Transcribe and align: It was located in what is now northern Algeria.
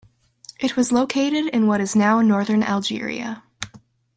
It 0.59 0.75
was 0.75 0.91
located 0.91 1.49
in 1.53 1.67
what 1.67 1.79
is 1.79 1.95
now 1.95 2.21
northern 2.21 2.63
Algeria. 2.63 3.43